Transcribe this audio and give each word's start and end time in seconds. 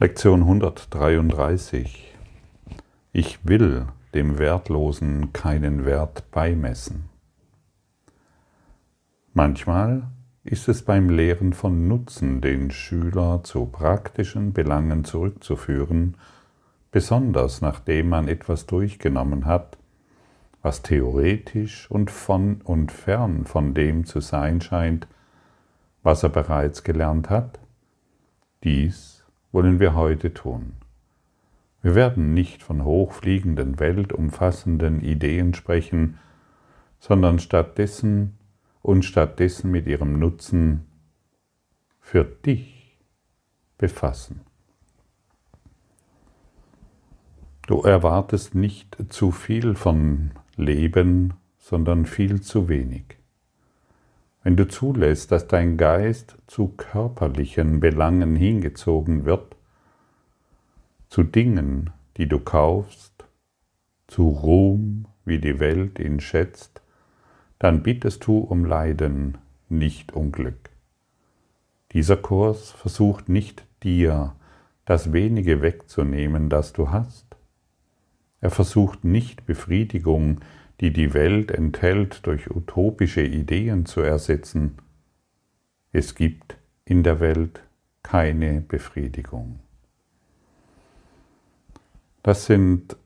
Lektion 0.00 0.42
133. 0.42 2.14
Ich 3.10 3.44
will 3.44 3.86
dem 4.14 4.38
Wertlosen 4.38 5.32
keinen 5.32 5.84
Wert 5.84 6.30
beimessen. 6.30 7.08
Manchmal 9.34 10.04
ist 10.44 10.68
es 10.68 10.84
beim 10.84 11.10
Lehren 11.10 11.52
von 11.52 11.88
Nutzen, 11.88 12.40
den 12.40 12.70
Schüler 12.70 13.40
zu 13.42 13.66
praktischen 13.66 14.52
Belangen 14.52 15.02
zurückzuführen, 15.02 16.16
besonders 16.92 17.60
nachdem 17.60 18.10
man 18.10 18.28
etwas 18.28 18.66
durchgenommen 18.66 19.46
hat, 19.46 19.78
was 20.62 20.82
theoretisch 20.82 21.90
und 21.90 22.12
von 22.12 22.60
und 22.62 22.92
fern 22.92 23.46
von 23.46 23.74
dem 23.74 24.04
zu 24.04 24.20
sein 24.20 24.60
scheint, 24.60 25.08
was 26.04 26.22
er 26.22 26.28
bereits 26.28 26.84
gelernt 26.84 27.30
hat. 27.30 27.58
Dies 28.62 29.17
wollen 29.52 29.80
wir 29.80 29.94
heute 29.94 30.34
tun. 30.34 30.74
Wir 31.82 31.94
werden 31.94 32.34
nicht 32.34 32.62
von 32.62 32.84
hochfliegenden, 32.84 33.78
weltumfassenden 33.78 35.00
Ideen 35.00 35.54
sprechen, 35.54 36.18
sondern 36.98 37.38
stattdessen 37.38 38.36
und 38.82 39.04
stattdessen 39.04 39.70
mit 39.70 39.86
ihrem 39.86 40.18
Nutzen 40.18 40.86
für 42.00 42.24
dich 42.24 42.98
befassen. 43.76 44.40
Du 47.66 47.82
erwartest 47.82 48.54
nicht 48.54 48.96
zu 49.10 49.30
viel 49.30 49.74
von 49.74 50.32
Leben, 50.56 51.34
sondern 51.58 52.06
viel 52.06 52.40
zu 52.40 52.68
wenig. 52.68 53.17
Wenn 54.48 54.56
du 54.56 54.66
zulässt, 54.66 55.30
dass 55.30 55.46
dein 55.46 55.76
Geist 55.76 56.38
zu 56.46 56.68
körperlichen 56.68 57.80
Belangen 57.80 58.34
hingezogen 58.34 59.26
wird, 59.26 59.54
zu 61.10 61.22
Dingen, 61.22 61.90
die 62.16 62.26
du 62.26 62.38
kaufst, 62.38 63.26
zu 64.06 64.28
Ruhm, 64.28 65.04
wie 65.26 65.38
die 65.38 65.60
Welt 65.60 65.98
ihn 65.98 66.18
schätzt, 66.18 66.80
dann 67.58 67.82
bittest 67.82 68.26
du 68.26 68.38
um 68.38 68.64
Leiden, 68.64 69.36
nicht 69.68 70.14
um 70.14 70.32
Glück. 70.32 70.70
Dieser 71.92 72.16
Kurs 72.16 72.70
versucht 72.70 73.28
nicht 73.28 73.66
dir 73.82 74.34
das 74.86 75.12
wenige 75.12 75.60
wegzunehmen, 75.60 76.48
das 76.48 76.72
du 76.72 76.90
hast. 76.90 77.36
Er 78.40 78.48
versucht 78.48 79.04
nicht 79.04 79.44
Befriedigung 79.44 80.40
die 80.80 80.92
die 80.92 81.14
Welt 81.14 81.50
enthält, 81.50 82.26
durch 82.26 82.50
utopische 82.50 83.22
Ideen 83.22 83.86
zu 83.86 84.00
ersetzen. 84.00 84.78
Es 85.92 86.14
gibt 86.14 86.56
in 86.84 87.02
der 87.02 87.20
Welt 87.20 87.60
keine 88.02 88.60
Befriedigung. 88.60 89.58
Das 92.22 92.46
sind 92.46 92.96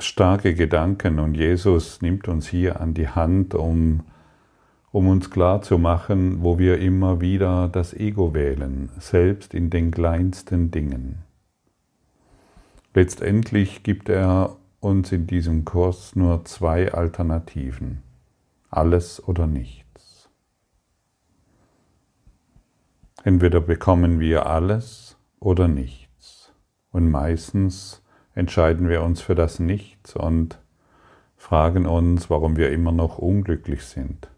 starke 0.00 0.54
Gedanken 0.54 1.18
und 1.18 1.34
Jesus 1.34 2.00
nimmt 2.02 2.28
uns 2.28 2.48
hier 2.48 2.80
an 2.80 2.94
die 2.94 3.08
Hand, 3.08 3.54
um, 3.54 4.04
um 4.92 5.08
uns 5.08 5.30
klarzumachen, 5.30 6.42
wo 6.42 6.58
wir 6.58 6.78
immer 6.78 7.20
wieder 7.20 7.68
das 7.68 7.94
Ego 7.94 8.32
wählen, 8.32 8.90
selbst 8.98 9.54
in 9.54 9.70
den 9.70 9.90
kleinsten 9.90 10.70
Dingen. 10.70 11.18
Letztendlich 12.94 13.82
gibt 13.82 14.08
er 14.08 14.56
uns 14.80 15.12
in 15.12 15.26
diesem 15.26 15.64
Kurs 15.64 16.14
nur 16.14 16.44
zwei 16.44 16.92
Alternativen. 16.92 18.02
Alles 18.70 19.26
oder 19.26 19.46
nichts. 19.46 20.28
Entweder 23.24 23.60
bekommen 23.60 24.20
wir 24.20 24.46
alles 24.46 25.16
oder 25.40 25.68
nichts. 25.68 26.52
Und 26.92 27.10
meistens 27.10 28.02
entscheiden 28.34 28.88
wir 28.88 29.02
uns 29.02 29.20
für 29.20 29.34
das 29.34 29.58
Nichts 29.58 30.14
und 30.14 30.58
fragen 31.36 31.86
uns, 31.86 32.30
warum 32.30 32.56
wir 32.56 32.70
immer 32.70 32.92
noch 32.92 33.18
unglücklich 33.18 33.84
sind. 33.84 34.30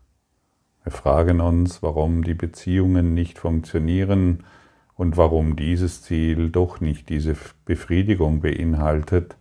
Wir 0.85 0.93
fragen 0.93 1.41
uns, 1.41 1.83
warum 1.83 2.25
die 2.25 2.35
Beziehungen 2.35 3.13
nicht 3.13 3.39
funktionieren 3.39 4.45
und 4.95 5.17
warum 5.17 5.57
dieses 5.57 6.03
Ziel 6.03 6.51
doch 6.51 6.81
nicht 6.81 7.09
diese 7.11 7.37
Befriedigung 7.67 8.41
beinhaltet, 8.41 9.37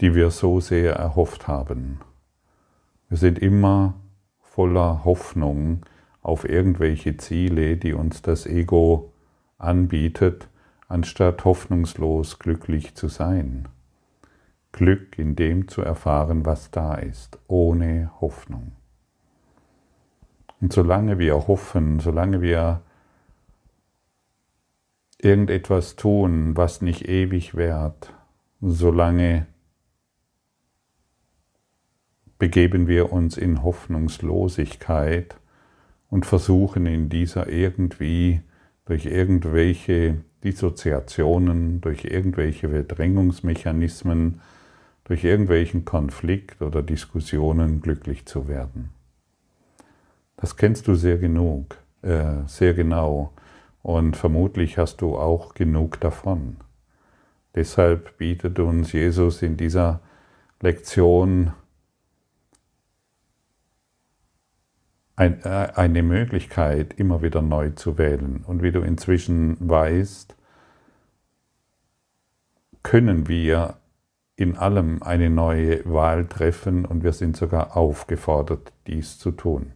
die 0.00 0.14
wir 0.14 0.30
so 0.30 0.60
sehr 0.60 0.94
erhofft 0.94 1.48
haben. 1.48 2.00
Wir 3.08 3.18
sind 3.18 3.38
immer 3.38 3.94
voller 4.40 5.04
Hoffnung 5.04 5.84
auf 6.22 6.48
irgendwelche 6.48 7.16
Ziele, 7.16 7.76
die 7.76 7.94
uns 7.94 8.22
das 8.22 8.46
Ego 8.46 9.12
anbietet, 9.56 10.48
anstatt 10.88 11.44
hoffnungslos 11.44 12.38
glücklich 12.38 12.94
zu 12.94 13.08
sein. 13.08 13.68
Glück 14.72 15.18
in 15.18 15.36
dem 15.36 15.68
zu 15.68 15.82
erfahren, 15.82 16.44
was 16.44 16.70
da 16.70 16.94
ist, 16.94 17.38
ohne 17.48 18.10
Hoffnung. 18.20 18.72
Und 20.60 20.72
solange 20.72 21.18
wir 21.18 21.48
hoffen, 21.48 22.00
solange 22.00 22.42
wir 22.42 22.82
irgendetwas 25.18 25.96
tun, 25.96 26.56
was 26.56 26.82
nicht 26.82 27.08
ewig 27.08 27.54
währt, 27.54 28.12
solange 28.60 29.46
begeben 32.38 32.86
wir 32.86 33.12
uns 33.12 33.36
in 33.36 33.62
Hoffnungslosigkeit 33.62 35.36
und 36.10 36.24
versuchen 36.26 36.86
in 36.86 37.08
dieser 37.08 37.48
irgendwie 37.48 38.40
durch 38.86 39.06
irgendwelche 39.06 40.18
Dissoziationen, 40.44 41.80
durch 41.80 42.04
irgendwelche 42.04 42.68
Verdrängungsmechanismen, 42.68 44.40
durch 45.04 45.24
irgendwelchen 45.24 45.84
Konflikt 45.84 46.62
oder 46.62 46.82
Diskussionen 46.82 47.80
glücklich 47.80 48.26
zu 48.26 48.46
werden. 48.48 48.90
Das 50.36 50.56
kennst 50.56 50.86
du 50.86 50.94
sehr 50.94 51.18
genug, 51.18 51.76
äh, 52.02 52.46
sehr 52.46 52.74
genau 52.74 53.32
und 53.82 54.16
vermutlich 54.16 54.78
hast 54.78 55.00
du 55.00 55.16
auch 55.16 55.54
genug 55.54 55.98
davon. 56.00 56.58
Deshalb 57.54 58.16
bietet 58.18 58.60
uns 58.60 58.92
Jesus 58.92 59.42
in 59.42 59.56
dieser 59.56 60.00
Lektion 60.60 61.52
ein, 65.18 65.42
äh, 65.42 65.72
eine 65.74 66.04
Möglichkeit, 66.04 66.94
immer 66.94 67.22
wieder 67.22 67.42
neu 67.42 67.70
zu 67.70 67.98
wählen. 67.98 68.44
Und 68.46 68.62
wie 68.62 68.70
du 68.70 68.80
inzwischen 68.80 69.56
weißt, 69.58 70.36
können 72.84 73.26
wir 73.26 73.78
in 74.36 74.56
allem 74.56 75.02
eine 75.02 75.28
neue 75.28 75.84
Wahl 75.92 76.26
treffen 76.26 76.84
und 76.84 77.02
wir 77.02 77.12
sind 77.12 77.36
sogar 77.36 77.76
aufgefordert, 77.76 78.72
dies 78.86 79.18
zu 79.18 79.32
tun. 79.32 79.72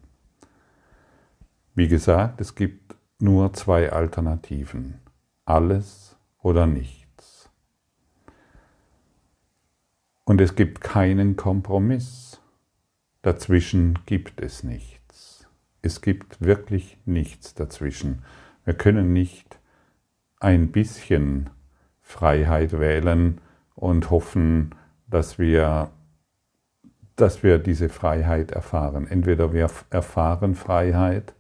Wie 1.75 1.89
gesagt, 1.89 2.41
es 2.41 2.55
gibt 2.55 2.95
nur 3.19 3.53
zwei 3.53 3.91
Alternativen. 3.91 5.01
Alles 5.45 6.17
oder 6.39 6.69
nichts. 6.69 7.51
Und 10.23 10.41
es 10.41 10.55
gibt 10.55 10.81
keinen 10.81 11.35
Kompromiss. 11.35 12.41
Dazwischen 13.23 13.99
gibt 14.07 14.41
es 14.41 14.63
nicht. 14.63 14.92
Es 15.83 16.01
gibt 16.01 16.41
wirklich 16.41 16.97
nichts 17.05 17.55
dazwischen. 17.55 18.23
Wir 18.65 18.75
können 18.75 19.13
nicht 19.13 19.59
ein 20.39 20.71
bisschen 20.71 21.51
Freiheit 22.01 22.79
wählen 22.79 23.41
und 23.75 24.11
hoffen, 24.11 24.75
dass 25.09 25.39
wir, 25.41 25.91
dass 27.17 27.43
wir 27.43 27.59
diese 27.59 27.89
Freiheit 27.89 28.53
erfahren. 28.53 29.09
Entweder 29.09 29.53
wir 29.53 29.69
erfahren 29.91 30.55
Freiheit, 30.55 31.35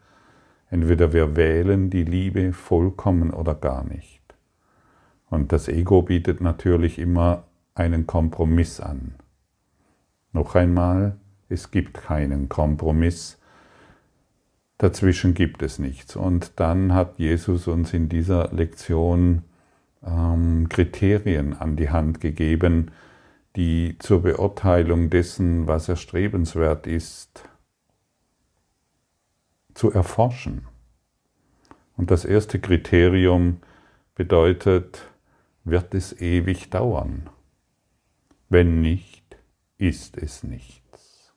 entweder 0.70 1.12
wir 1.12 1.36
wählen 1.36 1.88
die 1.88 2.04
Liebe 2.04 2.52
vollkommen 2.52 3.30
oder 3.30 3.54
gar 3.54 3.84
nicht. 3.84 4.22
Und 5.30 5.52
das 5.52 5.68
Ego 5.68 6.02
bietet 6.02 6.40
natürlich 6.40 6.98
immer 6.98 7.44
einen 7.74 8.06
Kompromiss 8.06 8.80
an. 8.80 9.14
Noch 10.32 10.54
einmal, 10.56 11.16
es 11.48 11.70
gibt 11.70 11.94
keinen 11.94 12.48
Kompromiss 12.48 13.38
Dazwischen 14.78 15.34
gibt 15.34 15.62
es 15.62 15.78
nichts. 15.78 16.16
Und 16.16 16.52
dann 16.56 16.92
hat 16.92 17.18
Jesus 17.18 17.68
uns 17.68 17.94
in 17.94 18.08
dieser 18.08 18.52
Lektion 18.52 19.42
ähm, 20.04 20.68
Kriterien 20.68 21.54
an 21.54 21.76
die 21.76 21.90
Hand 21.90 22.20
gegeben, 22.20 22.90
die 23.56 23.96
zur 23.98 24.22
Beurteilung 24.22 25.10
dessen, 25.10 25.66
was 25.66 25.88
erstrebenswert 25.88 26.86
ist, 26.86 27.48
zu 29.74 29.92
erforschen. 29.92 30.66
Und 31.96 32.10
das 32.10 32.24
erste 32.24 32.58
Kriterium 32.58 33.58
bedeutet, 34.14 35.08
wird 35.64 35.94
es 35.94 36.20
ewig 36.20 36.70
dauern? 36.70 37.28
Wenn 38.48 38.80
nicht, 38.80 39.36
ist 39.78 40.16
es 40.16 40.42
nichts. 40.42 41.32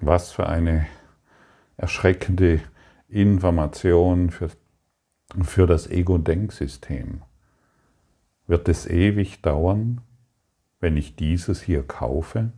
Was 0.00 0.32
für 0.32 0.48
eine 0.48 0.86
erschreckende 1.82 2.60
Information 3.08 4.30
für, 4.30 4.50
für 5.42 5.66
das 5.66 5.88
Ego-Denksystem. 5.90 7.22
Wird 8.46 8.68
es 8.68 8.86
ewig 8.86 9.42
dauern, 9.42 10.00
wenn 10.78 10.96
ich 10.96 11.16
dieses 11.16 11.60
hier 11.60 11.82
kaufe? 11.82 12.52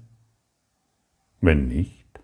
Wenn 1.40 1.68
nicht, 1.68 2.20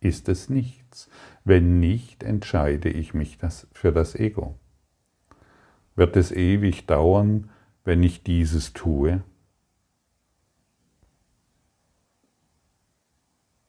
ist 0.00 0.30
es 0.30 0.48
nichts. 0.48 1.10
Wenn 1.44 1.78
nicht, 1.78 2.22
entscheide 2.22 2.88
ich 2.88 3.12
mich 3.12 3.36
das 3.36 3.68
für 3.72 3.92
das 3.92 4.14
Ego. 4.14 4.58
Wird 5.94 6.16
es 6.16 6.32
ewig 6.32 6.86
dauern, 6.86 7.50
wenn 7.84 8.02
ich 8.02 8.22
dieses 8.22 8.72
tue? 8.72 9.22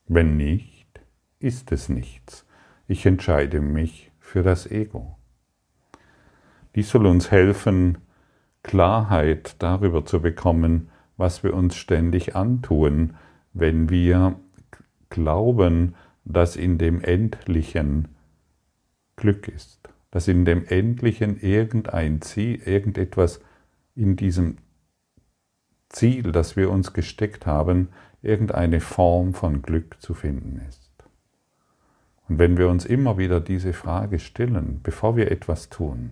Wenn 0.07 0.37
nicht, 0.37 1.01
ist 1.39 1.73
es 1.73 1.89
nichts. 1.89 2.45
Ich 2.91 3.05
entscheide 3.05 3.61
mich 3.61 4.11
für 4.19 4.43
das 4.43 4.69
Ego. 4.69 5.17
Dies 6.75 6.89
soll 6.89 7.05
uns 7.05 7.31
helfen, 7.31 7.99
Klarheit 8.63 9.55
darüber 9.59 10.03
zu 10.03 10.21
bekommen, 10.21 10.89
was 11.15 11.41
wir 11.41 11.53
uns 11.53 11.77
ständig 11.77 12.35
antun, 12.35 13.15
wenn 13.53 13.89
wir 13.89 14.37
glauben, 15.09 15.95
dass 16.25 16.57
in 16.57 16.77
dem 16.77 16.99
Endlichen 16.99 18.09
Glück 19.15 19.47
ist, 19.47 19.87
dass 20.11 20.27
in 20.27 20.43
dem 20.43 20.65
Endlichen 20.65 21.39
irgendein 21.39 22.21
Ziel, 22.21 22.61
irgendetwas 22.61 23.39
in 23.95 24.17
diesem 24.17 24.57
Ziel, 25.87 26.33
das 26.33 26.57
wir 26.57 26.69
uns 26.69 26.91
gesteckt 26.91 27.45
haben, 27.45 27.87
irgendeine 28.21 28.81
Form 28.81 29.33
von 29.33 29.61
Glück 29.61 29.95
zu 30.01 30.13
finden 30.13 30.59
ist. 30.67 30.90
Und 32.31 32.39
wenn 32.39 32.57
wir 32.57 32.69
uns 32.69 32.85
immer 32.85 33.17
wieder 33.17 33.41
diese 33.41 33.73
Frage 33.73 34.17
stellen, 34.17 34.79
bevor 34.83 35.17
wir 35.17 35.29
etwas 35.33 35.67
tun, 35.67 36.11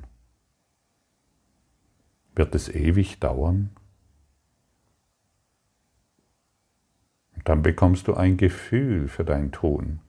wird 2.35 2.53
es 2.55 2.67
ewig 2.67 3.21
dauern? 3.21 3.69
Und 7.37 7.47
dann 7.47 7.61
bekommst 7.61 8.09
du 8.09 8.15
ein 8.15 8.35
Gefühl 8.35 9.07
für 9.07 9.23
dein 9.23 9.53
Tun. 9.53 10.01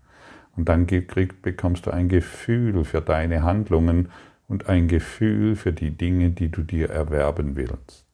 Und 0.56 0.68
dann 0.68 0.88
bekommst 0.88 1.86
du 1.86 1.92
ein 1.92 2.08
Gefühl 2.08 2.82
für 2.82 3.02
deine 3.02 3.44
Handlungen 3.44 4.08
und 4.48 4.68
ein 4.68 4.88
Gefühl 4.88 5.54
für 5.54 5.72
die 5.72 5.92
Dinge, 5.92 6.30
die 6.30 6.48
du 6.48 6.64
dir 6.64 6.90
erwerben 6.90 7.54
willst. 7.54 8.04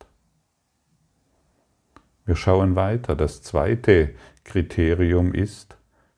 Wir 2.27 2.37
schauen 2.37 2.77
weiter. 2.77 3.17
Das 3.17 3.41
zweite 3.41 4.11
Kriterium 4.45 5.33
ist, 5.33 5.76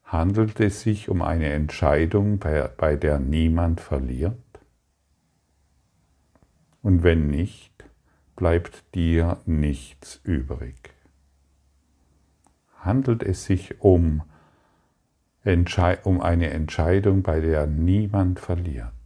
handelt 0.09 0.59
es 0.59 0.81
sich 0.81 1.11
um 1.11 1.21
eine 1.21 1.51
Entscheidung, 1.51 2.39
bei, 2.39 2.97
der 2.97 3.19
niemand 3.19 3.81
verliert? 3.81 4.39
Und 6.83 7.03
wenn 7.03 7.29
nicht, 7.29 7.85
bleibt 8.35 8.95
dir 8.95 9.39
nichts 9.45 10.21
übrig. 10.25 10.95
Handelt 12.79 13.23
es 13.23 13.45
sich 13.45 13.83
um, 13.83 14.23
um 16.05 16.21
eine 16.23 16.51
Entscheidung, 16.51 17.23
bei 17.23 17.41
der 17.41 17.67
niemand 17.67 18.41
verliert? 18.41 18.98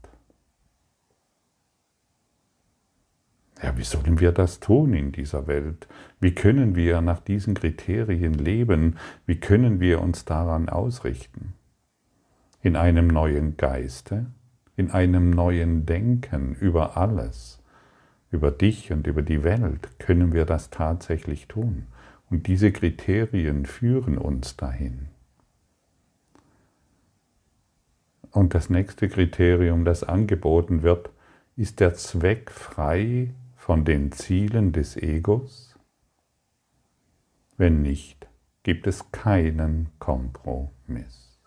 Ja, 3.62 3.76
wie 3.76 3.84
sollen 3.84 4.18
wir 4.18 4.32
das 4.32 4.60
tun 4.60 4.92
in 4.92 5.12
dieser 5.12 5.46
Welt? 5.46 5.86
Wie 6.20 6.34
können 6.34 6.74
wir 6.74 7.00
nach 7.00 7.20
diesen 7.20 7.54
Kriterien 7.54 8.34
leben? 8.34 8.96
Wie 9.24 9.36
können 9.36 9.78
wir 9.78 10.02
uns 10.02 10.24
daran 10.24 10.68
ausrichten? 10.68 11.54
In 12.60 12.76
einem 12.76 13.06
neuen 13.06 13.56
Geiste, 13.56 14.26
in 14.76 14.90
einem 14.90 15.30
neuen 15.30 15.86
Denken 15.86 16.54
über 16.54 16.96
alles 16.96 17.62
über 18.32 18.50
dich 18.50 18.90
und 18.90 19.06
über 19.06 19.22
die 19.22 19.44
Welt 19.44 19.98
können 19.98 20.32
wir 20.32 20.46
das 20.46 20.70
tatsächlich 20.70 21.46
tun. 21.46 21.86
Und 22.30 22.46
diese 22.46 22.72
Kriterien 22.72 23.66
führen 23.66 24.16
uns 24.16 24.56
dahin. 24.56 25.08
Und 28.30 28.54
das 28.54 28.70
nächste 28.70 29.10
Kriterium, 29.10 29.84
das 29.84 30.02
angeboten 30.02 30.82
wird, 30.82 31.10
ist 31.56 31.80
der 31.80 31.92
Zweck 31.94 32.50
frei 32.50 33.34
von 33.62 33.84
den 33.84 34.10
Zielen 34.10 34.72
des 34.72 34.96
Egos? 34.96 35.78
Wenn 37.56 37.80
nicht, 37.80 38.28
gibt 38.64 38.88
es 38.88 39.12
keinen 39.12 39.88
Kompromiss. 40.00 41.40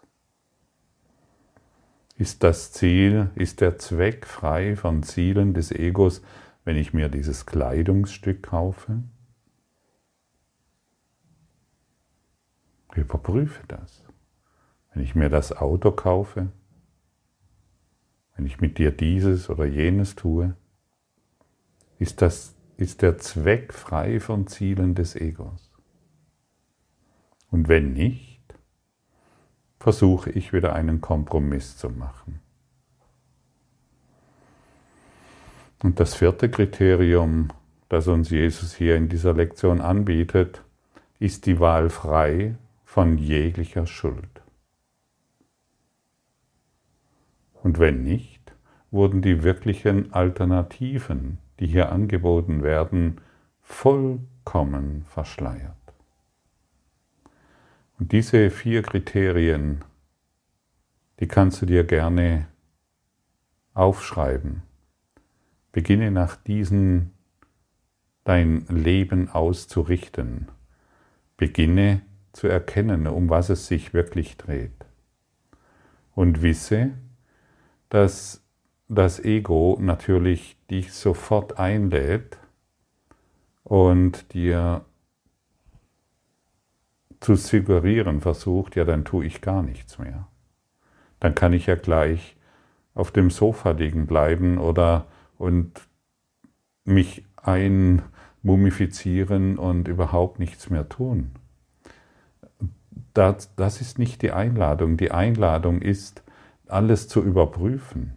Ist 2.16 2.42
das 2.44 2.72
Ziel, 2.72 3.32
ist 3.36 3.60
der 3.60 3.78
Zweck 3.80 4.26
frei 4.26 4.78
von 4.78 5.04
Zielen 5.04 5.54
des 5.54 5.74
Egos, 5.74 6.22
wenn 6.64 6.78
ich 6.78 6.94
mir 6.94 7.10
dieses 7.10 7.46
Kleidungsstück 7.46 8.44
kaufe? 8.44 9.04
Überprüfe 12.94 13.62
das. 13.68 14.06
Wenn 14.94 15.04
ich 15.04 15.16
mir 15.16 15.28
das 15.28 15.52
Auto 15.52 15.92
kaufe, 15.92 16.50
wenn 18.38 18.46
ich 18.46 18.62
mit 18.62 18.78
dir 18.78 18.92
dieses 18.92 19.50
oder 19.50 19.66
jenes 19.66 20.16
tue, 20.16 20.56
ist, 22.00 22.22
das, 22.22 22.56
ist 22.78 23.02
der 23.02 23.18
Zweck 23.18 23.74
frei 23.74 24.20
von 24.20 24.48
Zielen 24.48 24.96
des 24.96 25.16
Egos. 25.16 25.72
Und 27.52 27.68
wenn 27.68 27.94
nicht, 27.94 28.42
versuche 29.80 30.30
ich 30.32 30.52
wieder 30.52 30.74
einen 30.74 31.00
Kompromiss 31.00 31.78
zu 31.78 31.90
machen. 31.90 32.42
Und 35.84 36.00
das 36.00 36.16
vierte 36.16 36.50
Kriterium, 36.50 37.50
das 37.90 38.08
uns 38.08 38.30
Jesus 38.30 38.74
hier 38.74 38.96
in 38.96 39.10
dieser 39.10 39.34
Lektion 39.34 39.82
anbietet, 39.82 40.64
ist 41.20 41.46
die 41.46 41.60
Wahl 41.60 41.90
frei 41.90 42.56
von 42.84 43.18
jeglicher 43.18 43.86
Schuld. 43.86 44.42
Und 47.62 47.80
wenn 47.80 48.04
nicht, 48.04 48.54
wurden 48.92 49.22
die 49.22 49.44
wirklichen 49.44 50.14
Alternativen, 50.14 51.38
die 51.60 51.68
hier 51.68 51.92
angeboten 51.92 52.64
werden, 52.64 53.22
vollkommen 53.62 55.06
verschleiert. 55.06 55.76
Und 57.98 58.12
diese 58.12 58.50
vier 58.50 58.82
Kriterien, 58.82 59.84
die 61.20 61.28
kannst 61.28 61.62
du 61.62 61.66
dir 61.66 61.84
gerne 61.84 62.48
aufschreiben 63.74 64.64
Beginne 65.76 66.10
nach 66.10 66.38
diesen 66.38 67.12
dein 68.24 68.66
Leben 68.68 69.28
auszurichten. 69.28 70.48
Beginne 71.36 72.02
zu 72.32 72.48
erkennen, 72.48 73.08
um 73.08 73.30
was 73.30 73.50
es 73.50 73.68
sich 73.68 73.94
wirklich 73.94 74.38
dreht. 74.38 74.86
Und 76.14 76.42
wisse, 76.42 76.92
dass 77.90 78.42
das 78.88 79.20
Ego 79.20 79.78
natürlich 79.80 80.58
dich 80.70 80.94
sofort 80.94 81.58
einlädt 81.60 82.38
und 83.64 84.34
dir 84.34 84.86
zu 87.20 87.36
suggerieren 87.36 88.22
versucht, 88.22 88.76
ja, 88.76 88.84
dann 88.84 89.04
tue 89.06 89.26
ich 89.26 89.42
gar 89.42 89.64
nichts 89.64 89.98
mehr. 89.98 90.28
Dann 91.20 91.34
kann 91.34 91.54
ich 91.54 91.66
ja 91.66 91.74
gleich 91.76 92.36
auf 92.94 93.10
dem 93.12 93.32
Sofa 93.32 93.72
liegen 93.72 94.06
bleiben 94.06 94.60
oder 94.60 95.08
und 95.38 95.82
mich 96.84 97.26
einmumifizieren 97.38 99.58
und 99.58 99.88
überhaupt 99.88 100.38
nichts 100.40 100.70
mehr 100.70 100.88
tun. 100.88 101.32
Das, 103.14 103.56
das 103.56 103.82
ist 103.82 103.98
nicht 103.98 104.22
die 104.22 104.32
Einladung. 104.32 104.98
Die 104.98 105.10
Einladung 105.12 105.82
ist, 105.82 106.22
alles 106.68 107.08
zu 107.08 107.24
überprüfen. 107.24 108.14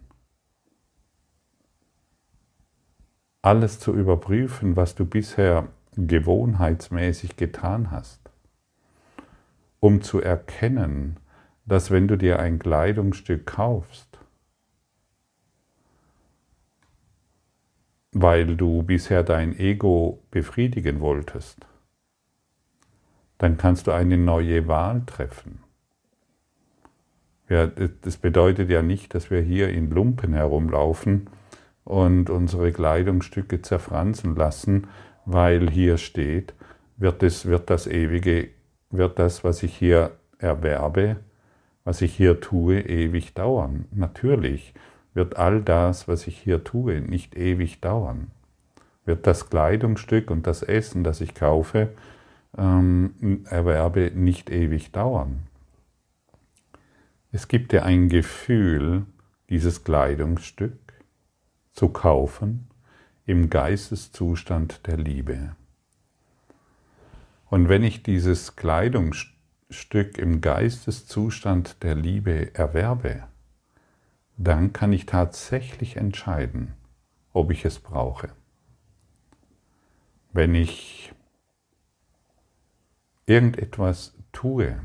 Alles 3.41 3.79
zu 3.79 3.93
überprüfen, 3.93 4.75
was 4.75 4.95
du 4.95 5.05
bisher 5.05 5.69
gewohnheitsmäßig 5.95 7.37
getan 7.37 7.89
hast, 7.89 8.19
um 9.79 10.01
zu 10.01 10.21
erkennen, 10.21 11.17
dass 11.65 11.89
wenn 11.89 12.07
du 12.07 12.17
dir 12.17 12.39
ein 12.39 12.59
Kleidungsstück 12.59 13.45
kaufst, 13.45 14.19
weil 18.11 18.57
du 18.57 18.83
bisher 18.83 19.23
dein 19.23 19.57
Ego 19.57 20.21
befriedigen 20.31 20.99
wolltest, 20.99 21.65
dann 23.37 23.57
kannst 23.57 23.87
du 23.87 23.91
eine 23.91 24.17
neue 24.17 24.67
Wahl 24.67 25.03
treffen. 25.05 25.63
Ja, 27.47 27.67
das 27.67 28.17
bedeutet 28.17 28.69
ja 28.69 28.81
nicht, 28.81 29.15
dass 29.15 29.31
wir 29.31 29.41
hier 29.41 29.69
in 29.69 29.89
Lumpen 29.89 30.33
herumlaufen 30.33 31.29
und 31.89 32.29
unsere 32.29 32.71
Kleidungsstücke 32.71 33.63
zerfransen 33.63 34.35
lassen, 34.35 34.87
weil 35.25 35.71
hier 35.71 35.97
steht, 35.97 36.53
wird, 36.97 37.23
es, 37.23 37.47
wird 37.47 37.71
das 37.71 37.87
ewige, 37.87 38.49
wird 38.91 39.17
das, 39.17 39.43
was 39.43 39.63
ich 39.63 39.75
hier 39.75 40.11
erwerbe, 40.37 41.15
was 41.83 42.03
ich 42.03 42.15
hier 42.15 42.41
tue, 42.41 42.79
ewig 42.81 43.33
dauern. 43.33 43.85
Natürlich 43.91 44.75
wird 45.15 45.37
all 45.37 45.63
das, 45.63 46.07
was 46.07 46.27
ich 46.27 46.37
hier 46.37 46.63
tue, 46.63 47.01
nicht 47.01 47.35
ewig 47.35 47.81
dauern. 47.81 48.29
Wird 49.05 49.25
das 49.25 49.49
Kleidungsstück 49.49 50.29
und 50.29 50.45
das 50.45 50.61
Essen, 50.61 51.03
das 51.03 51.21
ich 51.21 51.33
kaufe, 51.33 51.89
ähm, 52.55 53.45
erwerbe, 53.49 54.11
nicht 54.13 54.51
ewig 54.51 54.91
dauern. 54.91 55.39
Es 57.31 57.47
gibt 57.47 57.71
dir 57.71 57.83
ein 57.83 58.09
Gefühl, 58.09 59.07
dieses 59.49 59.83
Kleidungsstück 59.83 60.88
zu 61.79 61.87
kaufen 61.87 62.67
im 63.25 63.49
Geisteszustand 63.49 64.85
der 64.85 64.97
Liebe. 64.97 65.55
Und 67.45 67.69
wenn 67.69 67.85
ich 67.85 68.03
dieses 68.03 68.57
Kleidungsstück 68.57 70.17
im 70.17 70.41
Geisteszustand 70.41 71.81
der 71.81 71.95
Liebe 71.95 72.53
erwerbe, 72.53 73.29
dann 74.35 74.73
kann 74.73 74.91
ich 74.91 75.05
tatsächlich 75.05 75.95
entscheiden, 75.95 76.73
ob 77.31 77.49
ich 77.49 77.63
es 77.63 77.79
brauche. 77.79 78.33
Wenn 80.33 80.53
ich 80.55 81.13
irgendetwas 83.25 84.17
tue 84.33 84.81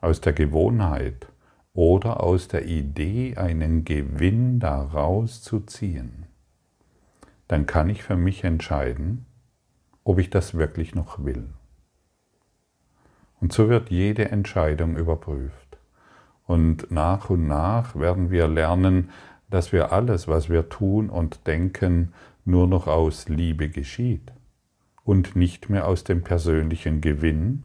aus 0.00 0.20
der 0.20 0.32
Gewohnheit 0.32 1.29
oder 1.72 2.22
aus 2.22 2.48
der 2.48 2.66
Idee, 2.66 3.36
einen 3.36 3.84
Gewinn 3.84 4.58
daraus 4.58 5.42
zu 5.42 5.60
ziehen, 5.60 6.26
dann 7.48 7.66
kann 7.66 7.88
ich 7.88 8.02
für 8.02 8.16
mich 8.16 8.44
entscheiden, 8.44 9.26
ob 10.04 10.18
ich 10.18 10.30
das 10.30 10.54
wirklich 10.54 10.94
noch 10.94 11.24
will. 11.24 11.48
Und 13.40 13.52
so 13.52 13.68
wird 13.68 13.90
jede 13.90 14.30
Entscheidung 14.30 14.96
überprüft. 14.96 15.78
Und 16.46 16.90
nach 16.90 17.30
und 17.30 17.46
nach 17.46 17.96
werden 17.96 18.30
wir 18.30 18.48
lernen, 18.48 19.10
dass 19.48 19.72
wir 19.72 19.92
alles, 19.92 20.28
was 20.28 20.48
wir 20.48 20.68
tun 20.68 21.10
und 21.10 21.46
denken, 21.46 22.12
nur 22.44 22.66
noch 22.66 22.86
aus 22.86 23.28
Liebe 23.28 23.68
geschieht 23.68 24.32
und 25.04 25.36
nicht 25.36 25.70
mehr 25.70 25.86
aus 25.86 26.04
dem 26.04 26.22
persönlichen 26.22 27.00
Gewinn 27.00 27.64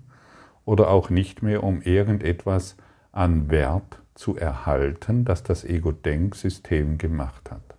oder 0.65 0.89
auch 0.89 1.09
nicht 1.09 1.41
mehr 1.41 1.63
um 1.63 1.81
irgendetwas 1.81 2.77
an 3.15 3.49
Wert 3.49 4.01
zu 4.13 4.35
erhalten, 4.35 5.25
das 5.25 5.41
das 5.41 5.63
Ego-Denksystem 5.63 6.97
gemacht 6.97 7.49
hat. 7.49 7.75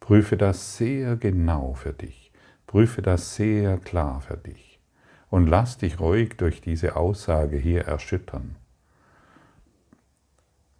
Prüfe 0.00 0.36
das 0.36 0.76
sehr 0.76 1.16
genau 1.16 1.74
für 1.74 1.92
dich. 1.92 2.32
Prüfe 2.66 3.02
das 3.02 3.36
sehr 3.36 3.78
klar 3.78 4.20
für 4.20 4.36
dich 4.36 4.80
und 5.30 5.46
lass 5.46 5.78
dich 5.78 6.00
ruhig 6.00 6.36
durch 6.36 6.60
diese 6.60 6.96
Aussage 6.96 7.56
hier 7.56 7.82
erschüttern. 7.82 8.56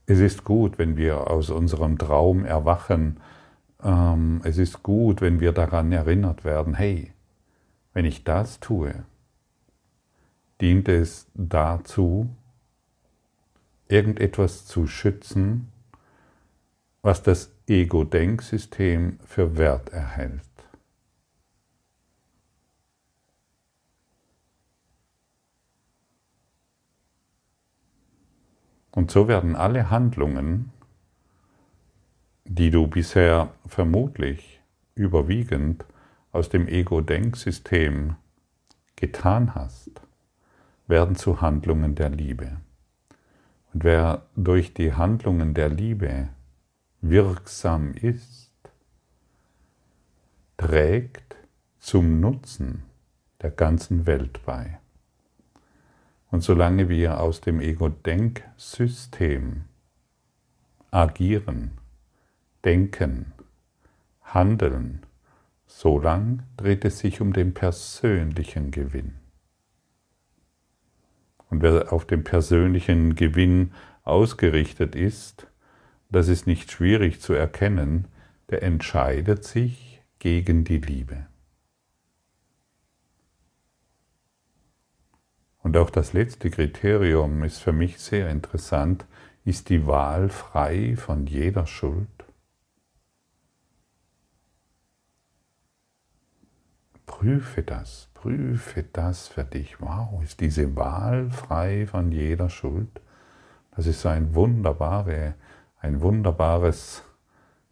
Es 0.06 0.18
ist 0.18 0.44
gut, 0.44 0.78
wenn 0.78 0.96
wir 0.96 1.30
aus 1.30 1.50
unserem 1.50 1.98
Traum 1.98 2.44
erwachen. 2.44 3.20
Ähm, 3.82 4.40
es 4.44 4.58
ist 4.58 4.82
gut, 4.82 5.20
wenn 5.20 5.40
wir 5.40 5.52
daran 5.52 5.92
erinnert 5.92 6.44
werden, 6.44 6.74
hey, 6.74 7.12
wenn 7.92 8.04
ich 8.04 8.24
das 8.24 8.60
tue, 8.60 9.04
dient 10.60 10.88
es 10.88 11.26
dazu, 11.34 12.28
irgendetwas 13.88 14.66
zu 14.66 14.86
schützen, 14.86 15.72
was 17.02 17.22
das 17.22 17.52
Ego-Denksystem 17.66 19.18
für 19.24 19.56
Wert 19.56 19.90
erhält. 19.90 20.42
Und 28.90 29.10
so 29.10 29.26
werden 29.26 29.56
alle 29.56 29.90
Handlungen, 29.90 30.70
die 32.44 32.70
du 32.70 32.86
bisher 32.86 33.52
vermutlich 33.66 34.60
überwiegend 34.94 35.84
aus 36.30 36.48
dem 36.48 36.68
Ego-Denksystem 36.68 38.16
getan 38.96 39.54
hast, 39.54 40.00
werden 40.86 41.16
zu 41.16 41.40
Handlungen 41.40 41.94
der 41.94 42.10
Liebe. 42.10 42.58
Und 43.74 43.82
wer 43.82 44.22
durch 44.36 44.72
die 44.72 44.94
Handlungen 44.94 45.52
der 45.52 45.68
Liebe 45.68 46.28
wirksam 47.00 47.92
ist, 47.94 48.52
trägt 50.56 51.34
zum 51.80 52.20
Nutzen 52.20 52.84
der 53.42 53.50
ganzen 53.50 54.06
Welt 54.06 54.38
bei. 54.46 54.78
Und 56.30 56.42
solange 56.42 56.88
wir 56.88 57.20
aus 57.20 57.40
dem 57.40 57.60
Ego-Denksystem 57.60 59.64
agieren, 60.92 61.72
denken, 62.64 63.32
handeln, 64.22 65.02
solange 65.66 66.44
dreht 66.56 66.84
es 66.84 67.00
sich 67.00 67.20
um 67.20 67.32
den 67.32 67.54
persönlichen 67.54 68.70
Gewinn. 68.70 69.23
Und 71.54 71.62
wer 71.62 71.92
auf 71.92 72.04
den 72.04 72.24
persönlichen 72.24 73.14
Gewinn 73.14 73.74
ausgerichtet 74.02 74.96
ist, 74.96 75.46
das 76.10 76.26
ist 76.26 76.48
nicht 76.48 76.72
schwierig 76.72 77.20
zu 77.20 77.32
erkennen, 77.32 78.08
der 78.50 78.64
entscheidet 78.64 79.44
sich 79.44 80.02
gegen 80.18 80.64
die 80.64 80.78
Liebe. 80.78 81.26
Und 85.62 85.76
auch 85.76 85.90
das 85.90 86.12
letzte 86.12 86.50
Kriterium 86.50 87.44
ist 87.44 87.58
für 87.58 87.72
mich 87.72 88.00
sehr 88.00 88.30
interessant. 88.30 89.06
Ist 89.44 89.68
die 89.68 89.86
Wahl 89.86 90.30
frei 90.30 90.96
von 90.96 91.24
jeder 91.28 91.68
Schuld? 91.68 92.08
Prüfe 97.16 97.62
das, 97.62 98.08
prüfe 98.14 98.84
das 98.92 99.28
für 99.28 99.44
dich. 99.44 99.80
Wow, 99.80 100.22
ist 100.22 100.40
diese 100.40 100.76
Wahl 100.76 101.30
frei 101.30 101.86
von 101.86 102.12
jeder 102.12 102.48
Schuld? 102.48 103.00
Das 103.76 103.86
ist 103.86 104.04
ein, 104.06 104.34
wunderbare, 104.34 105.34
ein 105.80 106.00
wunderbares 106.00 107.02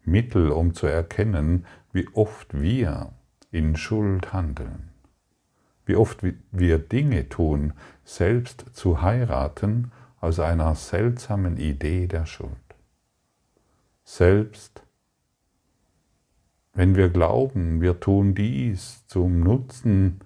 Mittel, 0.03 0.49
um 0.49 0.73
zu 0.73 0.87
erkennen, 0.87 1.65
wie 1.91 2.07
oft 2.13 2.59
wir 2.59 3.11
in 3.51 3.75
Schuld 3.75 4.33
handeln 4.33 4.93
wie 5.85 5.95
oft 5.95 6.23
wir 6.51 6.79
Dinge 6.79 7.29
tun, 7.29 7.73
selbst 8.03 8.65
zu 8.73 9.01
heiraten 9.01 9.91
aus 10.19 10.39
einer 10.39 10.75
seltsamen 10.75 11.57
Idee 11.57 12.07
der 12.07 12.25
Schuld. 12.25 12.51
Selbst 14.05 14.82
wenn 16.73 16.95
wir 16.95 17.09
glauben, 17.09 17.81
wir 17.81 17.99
tun 17.99 18.33
dies 18.33 19.05
zum 19.07 19.41
Nutzen 19.41 20.19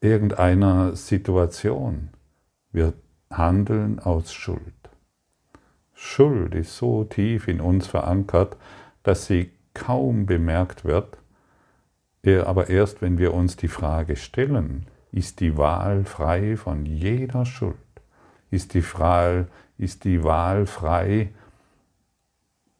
irgendeiner 0.00 0.96
Situation, 0.96 2.10
wir 2.72 2.92
handeln 3.30 3.98
aus 3.98 4.32
Schuld. 4.32 4.60
Schuld 5.94 6.54
ist 6.54 6.76
so 6.76 7.04
tief 7.04 7.48
in 7.48 7.60
uns 7.60 7.86
verankert, 7.86 8.56
dass 9.02 9.26
sie 9.26 9.50
kaum 9.74 10.26
bemerkt 10.26 10.84
wird, 10.84 11.18
aber 12.24 12.68
erst 12.68 13.00
wenn 13.00 13.18
wir 13.18 13.32
uns 13.32 13.56
die 13.56 13.68
Frage 13.68 14.16
stellen, 14.16 14.86
ist 15.12 15.40
die 15.40 15.56
Wahl 15.56 16.04
frei 16.04 16.56
von 16.56 16.84
jeder 16.84 17.46
Schuld? 17.46 17.76
Ist 18.50 18.74
die, 18.74 18.84
Wahl, 18.94 19.48
ist 19.78 20.04
die 20.04 20.22
Wahl 20.24 20.66
frei 20.66 21.30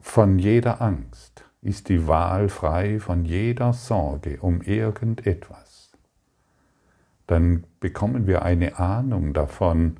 von 0.08 0.38
jeder 0.38 0.80
Angst? 0.80 1.44
Ist 1.60 1.90
die 1.90 2.08
Wahl 2.08 2.48
frei 2.48 2.98
von 2.98 3.24
jeder 3.24 3.74
Sorge 3.74 4.38
um 4.40 4.62
irgendetwas? 4.62 5.92
Dann 7.26 7.64
bekommen 7.78 8.26
wir 8.26 8.42
eine 8.42 8.78
Ahnung 8.78 9.34
davon, 9.34 9.98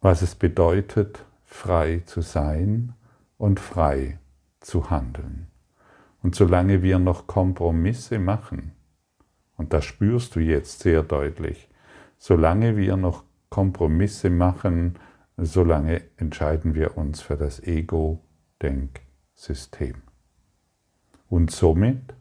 was 0.00 0.22
es 0.22 0.34
bedeutet, 0.34 1.24
frei 1.44 2.02
zu 2.04 2.20
sein 2.20 2.94
und 3.38 3.60
frei 3.60 4.18
zu 4.60 4.90
handeln. 4.90 5.46
Und 6.22 6.34
solange 6.34 6.82
wir 6.82 6.98
noch 6.98 7.28
Kompromisse 7.28 8.18
machen, 8.18 8.72
und 9.56 9.72
das 9.72 9.84
spürst 9.84 10.34
du 10.34 10.40
jetzt 10.40 10.80
sehr 10.80 11.04
deutlich, 11.04 11.68
solange 12.18 12.76
wir 12.76 12.96
noch 12.96 13.22
Kompromisse 13.50 14.30
machen, 14.30 14.98
solange 15.36 16.02
entscheiden 16.16 16.74
wir 16.74 16.98
uns 16.98 17.20
für 17.22 17.36
das 17.36 17.60
Ego-Denksystem. 18.62 20.02
Und 21.28 21.50
somit 21.50 22.14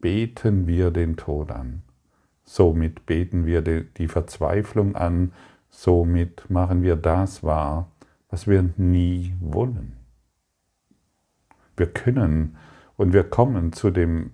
beten 0.00 0.66
wir 0.66 0.90
den 0.90 1.16
Tod 1.16 1.50
an. 1.50 1.82
Somit 2.44 3.06
beten 3.06 3.46
wir 3.46 3.62
die 3.62 4.08
Verzweiflung 4.08 4.96
an. 4.96 5.32
Somit 5.70 6.48
machen 6.50 6.82
wir 6.82 6.96
das 6.96 7.42
wahr, 7.42 7.90
was 8.28 8.46
wir 8.46 8.62
nie 8.76 9.34
wollen. 9.40 9.96
Wir 11.76 11.86
können 11.86 12.56
und 12.96 13.12
wir 13.12 13.24
kommen 13.24 13.72
zu 13.72 13.90
dem 13.90 14.32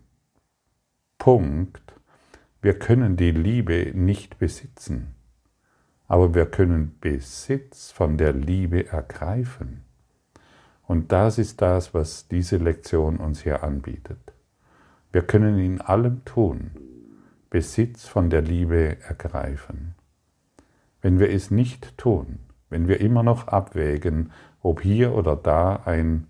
Punkt, 1.19 1.83
wir 2.61 2.79
können 2.79 3.17
die 3.17 3.31
Liebe 3.31 3.93
nicht 3.95 4.39
besitzen, 4.39 5.15
aber 6.09 6.35
wir 6.35 6.47
können 6.47 6.99
Besitz 7.01 7.93
von 7.93 8.19
der 8.19 8.33
Liebe 8.33 8.89
ergreifen. 8.89 9.88
Und 10.89 11.13
das 11.13 11.37
ist 11.37 11.61
das, 11.61 11.93
was 11.93 12.29
diese 12.29 12.57
Lektion 12.57 13.19
uns 13.19 13.43
hier 13.43 13.63
anbietet. 13.63 14.33
Wir 15.13 15.21
können 15.21 15.59
in 15.59 15.83
allem 15.83 16.25
tun, 16.25 16.71
Besitz 17.51 18.09
von 18.09 18.31
der 18.31 18.41
Liebe 18.41 18.97
ergreifen. 19.03 19.95
Wenn 21.03 21.19
wir 21.19 21.31
es 21.31 21.51
nicht 21.51 21.97
tun, 21.99 22.39
wenn 22.71 22.89
wir 22.89 23.01
immer 23.01 23.23
noch 23.23 23.49
abwägen, 23.49 24.33
ob 24.63 24.81
hier 24.81 25.15
oder 25.15 25.37
da 25.37 25.77
ein, 25.85 26.27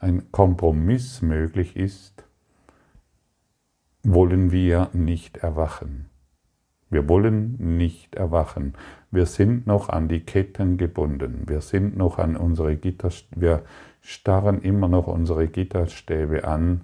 ein 0.00 0.32
Kompromiss 0.32 1.22
möglich 1.22 1.76
ist, 1.76 2.24
wollen 4.02 4.50
wir 4.50 4.90
nicht 4.92 5.36
erwachen. 5.36 6.10
Wir 6.92 7.08
wollen 7.08 7.56
nicht 7.76 8.16
erwachen. 8.16 8.74
Wir 9.10 9.24
sind 9.24 9.66
noch 9.66 9.88
an 9.88 10.08
die 10.08 10.20
Ketten 10.20 10.76
gebunden. 10.76 11.44
Wir 11.46 11.62
sind 11.62 11.96
noch 11.96 12.18
an 12.18 12.36
unsere 12.36 12.76
Gitterstäbe. 12.76 13.40
Wir 13.40 13.62
starren 14.02 14.60
immer 14.60 14.88
noch 14.88 15.06
unsere 15.06 15.48
Gitterstäbe 15.48 16.44
an 16.44 16.82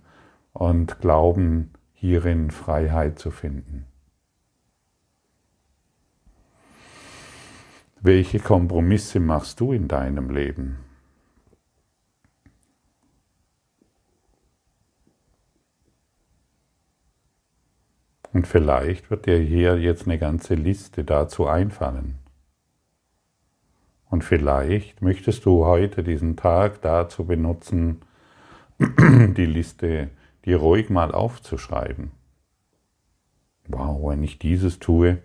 und 0.55 1.01
glauben, 1.01 1.73
hierin 1.93 2.51
Freiheit 2.51 3.19
zu 3.19 3.31
finden. 3.31 3.85
Welche 8.01 8.39
Kompromisse 8.39 9.21
machst 9.21 9.61
du 9.61 9.73
in 9.73 9.89
deinem 9.89 10.31
Leben? 10.31 10.79
Und 18.33 18.47
vielleicht 18.47 19.11
wird 19.11 19.27
dir 19.27 19.39
hier 19.39 19.79
jetzt 19.79 20.07
eine 20.07 20.19
ganze 20.19 20.55
Liste 20.55 21.05
dazu 21.05 21.47
einfallen. 21.47 22.19
Und 24.11 24.25
vielleicht 24.25 25.03
möchtest 25.03 25.45
du 25.45 25.65
heute 25.65 26.03
diesen 26.03 26.37
Tag 26.37 26.81
dazu 26.83 27.25
benutzen, 27.25 28.03
die 28.79 29.47
Liste 29.47 30.11
dir 30.45 30.59
ruhig 30.59 30.89
mal 30.89 31.13
aufzuschreiben. 31.13 32.13
Wow, 33.67 34.11
wenn 34.11 34.23
ich 34.23 34.39
dieses 34.39 34.79
tue, 34.79 35.23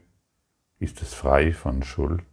ist 0.80 1.02
es 1.02 1.14
frei 1.14 1.54
von 1.54 1.84
Schuld. 1.84 2.26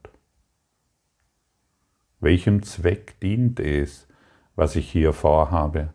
Welchem 2.19 2.63
Zweck 2.63 3.19
dient 3.21 3.61
es, 3.61 4.09
was 4.57 4.77
ich 4.77 4.91
hier 4.91 5.13
vorhabe? 5.13 5.95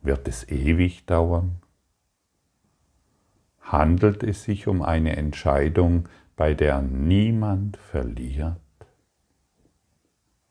Wird 0.00 0.26
es 0.28 0.48
ewig 0.48 1.04
dauern? 1.04 1.60
Handelt 3.66 4.22
es 4.22 4.44
sich 4.44 4.68
um 4.68 4.82
eine 4.82 5.16
Entscheidung, 5.16 6.08
bei 6.36 6.54
der 6.54 6.82
niemand 6.82 7.76
verliert? 7.76 8.56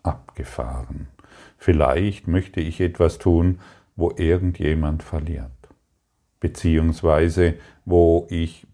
Abgefahren. 0.04 1.08
Vielleicht 1.58 2.28
möchte 2.28 2.60
ich 2.60 2.82
etwas 2.82 3.18
tun, 3.18 3.60
wo 3.96 4.12
irgendjemand 4.12 5.04
verliert, 5.04 5.52
beziehungsweise 6.40 7.56
wo 7.86 8.28
ich 8.30 8.68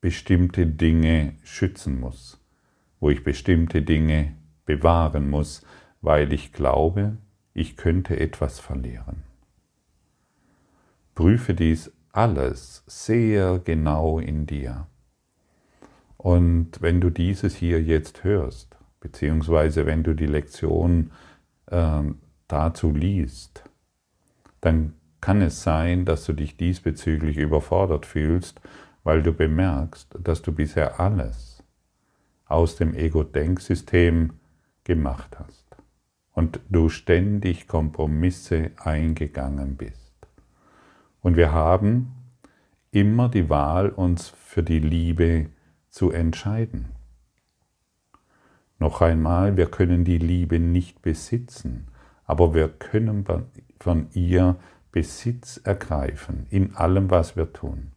bestimmte 0.00 0.66
Dinge 0.66 1.34
schützen 1.42 2.00
muss, 2.00 2.40
wo 3.00 3.10
ich 3.10 3.24
bestimmte 3.24 3.82
Dinge 3.82 4.36
bewahren 4.64 5.28
muss, 5.28 5.66
weil 6.00 6.32
ich 6.32 6.52
glaube, 6.52 7.18
ich 7.54 7.76
könnte 7.76 8.18
etwas 8.18 8.60
verlieren. 8.60 9.24
Prüfe 11.14 11.54
dies 11.54 11.92
alles 12.12 12.84
sehr 12.86 13.58
genau 13.58 14.18
in 14.18 14.46
dir. 14.46 14.86
Und 16.16 16.80
wenn 16.80 17.00
du 17.00 17.10
dieses 17.10 17.56
hier 17.56 17.82
jetzt 17.82 18.22
hörst, 18.22 18.76
beziehungsweise 19.00 19.86
wenn 19.86 20.02
du 20.02 20.14
die 20.14 20.26
Lektion 20.26 21.10
äh, 21.66 22.02
dazu 22.46 22.92
liest, 22.92 23.64
dann 24.60 24.94
kann 25.20 25.40
es 25.40 25.62
sein, 25.62 26.04
dass 26.04 26.24
du 26.24 26.32
dich 26.32 26.56
diesbezüglich 26.56 27.38
überfordert 27.38 28.06
fühlst, 28.06 28.60
weil 29.04 29.22
du 29.22 29.32
bemerkst, 29.32 30.16
dass 30.22 30.42
du 30.42 30.52
bisher 30.52 31.00
alles 31.00 31.64
aus 32.46 32.76
dem 32.76 32.94
Ego-Denksystem 32.94 34.34
gemacht 34.84 35.38
hast 35.38 35.76
und 36.34 36.60
du 36.68 36.88
ständig 36.88 37.66
Kompromisse 37.66 38.72
eingegangen 38.76 39.76
bist. 39.76 40.01
Und 41.22 41.36
wir 41.36 41.52
haben 41.52 42.12
immer 42.90 43.28
die 43.28 43.48
Wahl, 43.48 43.88
uns 43.88 44.28
für 44.28 44.62
die 44.62 44.80
Liebe 44.80 45.46
zu 45.88 46.10
entscheiden. 46.10 46.90
Noch 48.78 49.00
einmal, 49.00 49.56
wir 49.56 49.66
können 49.66 50.04
die 50.04 50.18
Liebe 50.18 50.58
nicht 50.58 51.02
besitzen, 51.02 51.86
aber 52.24 52.54
wir 52.54 52.68
können 52.68 53.24
von 53.78 54.08
ihr 54.12 54.56
Besitz 54.90 55.60
ergreifen 55.62 56.46
in 56.50 56.74
allem, 56.74 57.10
was 57.10 57.36
wir 57.36 57.52
tun. 57.52 57.92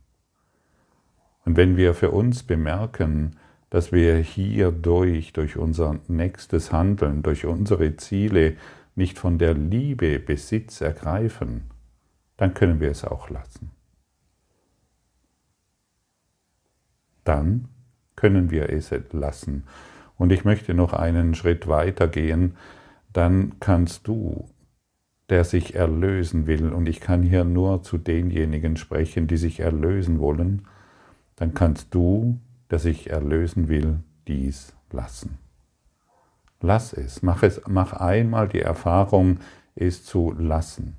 Und 1.44 1.58
wenn 1.58 1.78
wir 1.78 1.94
für 1.94 2.12
uns 2.12 2.44
bemerken, 2.44 3.38
dass 3.70 3.92
wir 3.92 4.16
hierdurch, 4.18 5.34
durch 5.34 5.58
unser 5.58 6.00
nächstes 6.08 6.72
Handeln, 6.72 7.24
durch 7.24 7.46
unsere 7.46 7.98
Ziele 7.98 8.56
nicht 8.96 9.18
von 9.20 9.38
der 9.38 9.54
Liebe 9.54 10.20
Besitz 10.20 10.82
ergreifen, 10.82 11.70
dann 12.38 12.54
können 12.54 12.80
wir 12.80 12.92
es 12.92 13.06
auch 13.06 13.30
lassen. 13.30 13.72
Dann 17.24 17.70
können 18.16 18.52
wir 18.52 18.70
es 18.70 18.94
lassen. 19.12 19.64
Und 20.18 20.32
ich 20.32 20.46
möchte 20.46 20.74
noch 20.74 20.94
einen 20.94 21.36
Schritt 21.36 21.68
weiter 21.68 22.08
gehen. 22.08 22.56
Dann 23.12 23.60
kannst 23.60 24.08
du, 24.08 24.50
der 25.30 25.44
sich 25.44 25.76
erlösen 25.76 26.46
will, 26.46 26.72
und 26.72 26.88
ich 26.88 27.00
kann 27.00 27.24
hier 27.24 27.44
nur 27.44 27.82
zu 27.84 27.98
denjenigen 27.98 28.78
sprechen, 28.78 29.28
die 29.28 29.38
sich 29.38 29.60
erlösen 29.60 30.20
wollen, 30.20 30.68
dann 31.36 31.54
kannst 31.54 31.94
du, 31.94 32.40
der 32.70 32.80
sich 32.80 33.10
erlösen 33.10 33.68
will, 33.68 34.00
dies 34.28 34.74
lassen. 34.92 35.38
Lass 36.62 36.94
es, 36.94 37.22
mach 37.22 37.44
es, 37.44 37.62
mach 37.68 37.94
einmal 37.94 38.48
die 38.48 38.62
Erfahrung, 38.62 39.40
es 39.76 40.06
zu 40.06 40.34
lassen 40.38 40.96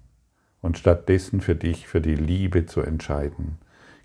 und 0.66 0.78
stattdessen 0.78 1.40
für 1.40 1.54
dich, 1.54 1.86
für 1.86 2.00
die 2.00 2.16
Liebe 2.16 2.66
zu 2.66 2.80
entscheiden. 2.80 3.58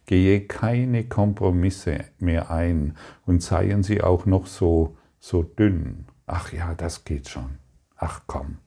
Gehe 0.06 0.41
keine 0.41 1.04
Kompromisse 1.04 2.06
mehr 2.19 2.52
ein 2.52 2.95
und 3.26 3.41
seien 3.41 3.84
sie 3.84 4.02
auch 4.02 4.26
noch 4.26 4.45
so, 4.45 4.95
so 5.19 5.41
dünn. 5.43 6.06
Ach 6.28 6.54
ja, 6.54 6.76
das 6.76 7.04
geht 7.04 7.30
schon. 7.30 7.58
Ach 7.97 8.21
komm. 8.28 8.60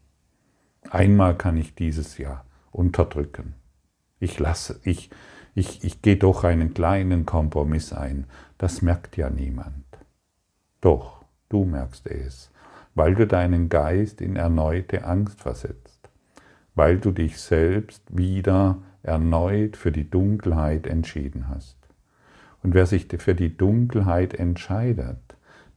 Einmal 0.90 1.36
kann 1.36 1.56
ich 1.56 1.74
dieses 1.74 2.18
Jahr 2.18 2.44
unterdrücken. 2.72 3.54
Ich 4.18 4.38
lasse, 4.38 4.80
ich, 4.82 5.10
ich, 5.54 5.84
ich 5.84 6.02
gehe 6.02 6.16
doch 6.16 6.44
einen 6.44 6.74
kleinen 6.74 7.26
Kompromiss 7.26 7.92
ein. 7.92 8.26
Das 8.58 8.82
merkt 8.82 9.16
ja 9.16 9.30
niemand. 9.30 9.84
Doch, 10.80 11.24
du 11.48 11.64
merkst 11.64 12.08
es, 12.08 12.50
weil 12.94 13.14
du 13.14 13.26
deinen 13.26 13.68
Geist 13.68 14.20
in 14.20 14.36
erneute 14.36 15.04
Angst 15.04 15.40
versetzt 15.40 15.93
weil 16.74 16.98
du 16.98 17.12
dich 17.12 17.38
selbst 17.38 18.02
wieder 18.16 18.82
erneut 19.02 19.76
für 19.76 19.92
die 19.92 20.08
Dunkelheit 20.08 20.86
entschieden 20.86 21.48
hast. 21.48 21.76
Und 22.62 22.74
wer 22.74 22.86
sich 22.86 23.06
für 23.18 23.34
die 23.34 23.56
Dunkelheit 23.56 24.34
entscheidet, 24.34 25.18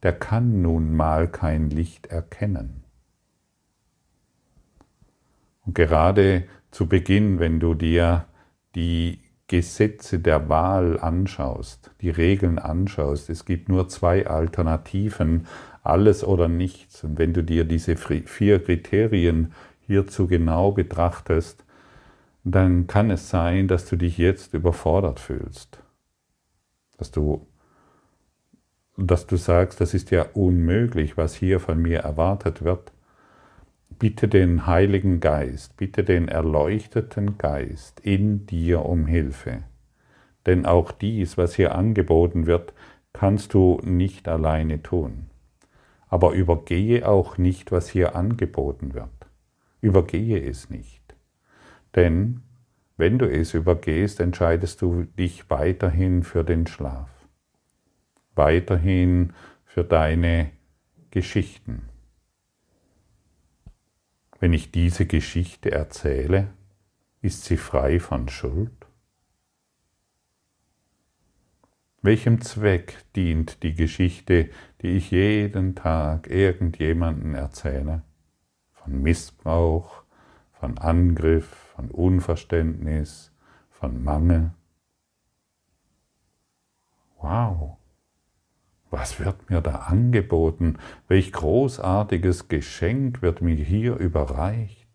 der 0.02 0.12
kann 0.12 0.62
nun 0.62 0.94
mal 0.94 1.28
kein 1.28 1.70
Licht 1.70 2.06
erkennen. 2.06 2.84
Und 5.66 5.74
gerade 5.74 6.44
zu 6.70 6.86
Beginn, 6.86 7.40
wenn 7.40 7.60
du 7.60 7.74
dir 7.74 8.24
die 8.74 9.20
Gesetze 9.48 10.18
der 10.18 10.48
Wahl 10.48 10.98
anschaust, 10.98 11.90
die 12.00 12.10
Regeln 12.10 12.58
anschaust, 12.58 13.28
es 13.30 13.44
gibt 13.44 13.68
nur 13.68 13.88
zwei 13.88 14.26
Alternativen, 14.26 15.46
alles 15.82 16.22
oder 16.24 16.48
nichts. 16.48 17.04
Und 17.04 17.18
wenn 17.18 17.32
du 17.32 17.42
dir 17.42 17.64
diese 17.64 17.96
vier 17.96 18.62
Kriterien 18.62 19.52
hierzu 19.88 20.28
genau 20.28 20.70
betrachtest, 20.70 21.64
dann 22.44 22.86
kann 22.86 23.10
es 23.10 23.28
sein, 23.28 23.66
dass 23.68 23.88
du 23.88 23.96
dich 23.96 24.16
jetzt 24.18 24.54
überfordert 24.54 25.18
fühlst. 25.18 25.82
Dass 26.98 27.10
du, 27.10 27.46
dass 28.96 29.26
du 29.26 29.36
sagst, 29.36 29.80
das 29.80 29.94
ist 29.94 30.10
ja 30.10 30.26
unmöglich, 30.34 31.16
was 31.16 31.34
hier 31.34 31.58
von 31.58 31.80
mir 31.80 32.00
erwartet 32.00 32.62
wird. 32.62 32.92
Bitte 33.98 34.28
den 34.28 34.66
Heiligen 34.66 35.20
Geist, 35.20 35.76
bitte 35.76 36.04
den 36.04 36.28
erleuchteten 36.28 37.38
Geist 37.38 38.00
in 38.00 38.46
dir 38.46 38.84
um 38.84 39.06
Hilfe. 39.06 39.64
Denn 40.46 40.66
auch 40.66 40.92
dies, 40.92 41.36
was 41.36 41.54
hier 41.54 41.74
angeboten 41.74 42.46
wird, 42.46 42.72
kannst 43.12 43.54
du 43.54 43.80
nicht 43.82 44.28
alleine 44.28 44.82
tun. 44.82 45.26
Aber 46.08 46.32
übergehe 46.32 47.08
auch 47.08 47.38
nicht, 47.38 47.72
was 47.72 47.88
hier 47.88 48.14
angeboten 48.14 48.94
wird. 48.94 49.17
Übergehe 49.80 50.40
es 50.42 50.70
nicht. 50.70 51.02
Denn 51.94 52.42
wenn 52.96 53.18
du 53.18 53.30
es 53.30 53.54
übergehst, 53.54 54.20
entscheidest 54.20 54.82
du 54.82 55.04
dich 55.04 55.48
weiterhin 55.50 56.24
für 56.24 56.42
den 56.44 56.66
Schlaf. 56.66 57.08
Weiterhin 58.34 59.32
für 59.64 59.84
deine 59.84 60.50
Geschichten. 61.10 61.88
Wenn 64.40 64.52
ich 64.52 64.70
diese 64.72 65.06
Geschichte 65.06 65.70
erzähle, 65.70 66.48
ist 67.22 67.44
sie 67.44 67.56
frei 67.56 68.00
von 68.00 68.28
Schuld? 68.28 68.86
Welchem 72.02 72.40
Zweck 72.40 72.96
dient 73.16 73.62
die 73.62 73.74
Geschichte, 73.74 74.50
die 74.82 74.96
ich 74.96 75.10
jeden 75.10 75.74
Tag 75.74 76.28
irgendjemanden 76.30 77.34
erzähle? 77.34 78.02
Von 78.88 79.02
Missbrauch, 79.02 80.02
von 80.52 80.78
Angriff, 80.78 81.74
von 81.76 81.90
Unverständnis, 81.90 83.30
von 83.68 84.02
Mangel? 84.02 84.52
Wow, 87.20 87.76
was 88.90 89.20
wird 89.20 89.50
mir 89.50 89.60
da 89.60 89.72
angeboten? 89.72 90.78
Welch 91.06 91.32
großartiges 91.34 92.48
Geschenk 92.48 93.20
wird 93.20 93.42
mir 93.42 93.56
hier 93.56 93.96
überreicht? 93.96 94.88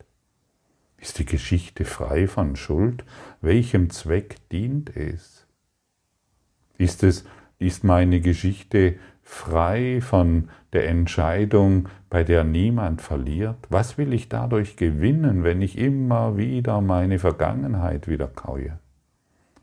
Ist 0.98 1.20
die 1.20 1.26
Geschichte 1.26 1.86
frei 1.86 2.28
von 2.28 2.56
Schuld? 2.56 3.06
Welchem 3.42 3.92
Zweck 3.92 4.38
dient 4.50 4.96
es? 4.98 5.46
Ist 6.80 7.04
es, 7.04 7.26
ist 7.60 7.84
meine 7.84 8.22
Geschichte 8.22 8.98
frei 9.24 10.02
von 10.02 10.50
der 10.74 10.88
Entscheidung, 10.88 11.90
bei 12.10 12.24
der 12.24 12.44
niemand 12.44 13.02
verliert? 13.02 13.58
Was 13.70 13.98
will 13.98 14.14
ich 14.14 14.30
dadurch 14.30 14.76
gewinnen, 14.76 15.44
wenn 15.44 15.62
ich 15.62 15.78
immer 15.78 16.38
wieder 16.38 16.82
meine 16.82 17.20
Vergangenheit 17.20 18.08
wiederkaue? 18.08 18.78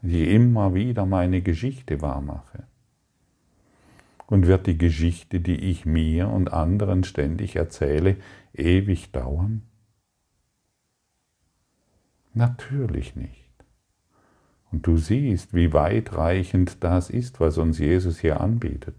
Die 0.02 0.34
immer 0.34 0.74
wieder 0.74 1.06
meine 1.06 1.42
Geschichte 1.42 2.00
wahrmache? 2.00 2.64
Und 4.26 4.46
wird 4.46 4.66
die 4.66 4.78
Geschichte, 4.78 5.40
die 5.40 5.56
ich 5.70 5.84
mir 5.86 6.28
und 6.28 6.52
anderen 6.52 7.04
ständig 7.04 7.56
erzähle, 7.56 8.16
ewig 8.54 9.12
dauern? 9.12 9.62
Natürlich 12.32 13.16
nicht. 13.16 13.50
Und 14.70 14.86
du 14.86 14.96
siehst, 14.96 15.52
wie 15.52 15.72
weitreichend 15.72 16.82
das 16.84 17.10
ist, 17.10 17.40
was 17.40 17.58
uns 17.58 17.78
Jesus 17.78 18.20
hier 18.20 18.40
anbietet, 18.40 18.94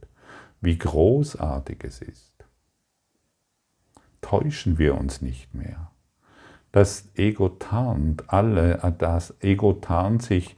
wie 0.61 0.77
großartig 0.77 1.83
es 1.83 2.01
ist. 2.01 2.31
Täuschen 4.21 4.77
wir 4.77 4.95
uns 4.95 5.21
nicht 5.21 5.53
mehr. 5.53 5.91
Das 6.71 7.09
Ego 7.15 7.49
tarnt 7.49 8.31
alle, 8.31 8.77
das 8.97 9.35
Ego 9.41 9.73
tarnt 9.73 10.21
sich 10.21 10.55